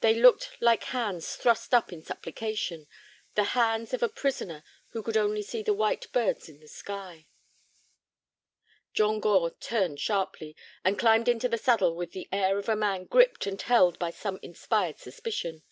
[0.00, 2.88] They looked like hands thrust up in supplication,
[3.36, 7.28] the hands of a prisoner who could only see the white birds and the sky.
[8.94, 13.04] John Gore turned sharply, and climbed into the saddle with the air of a man
[13.04, 15.62] gripped and held by some inspired suspicion.